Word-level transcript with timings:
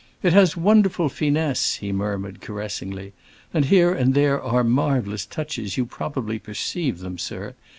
"It 0.23 0.33
has 0.33 0.57
wonderful 0.57 1.09
finesse," 1.09 1.75
he 1.75 1.91
murmured, 1.91 2.41
caressingly. 2.41 3.13
"And 3.53 3.65
here 3.65 3.93
and 3.93 4.15
there 4.15 4.41
are 4.41 4.63
marvelous 4.63 5.27
touches, 5.27 5.77
you 5.77 5.85
probably 5.85 6.39
perceive 6.39 7.01
them, 7.01 7.19
sir. 7.19 7.53